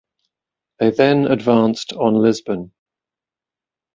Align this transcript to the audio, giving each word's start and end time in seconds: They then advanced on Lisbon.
They 0.79 0.89
then 0.89 1.27
advanced 1.31 1.93
on 1.93 2.15
Lisbon. 2.15 2.71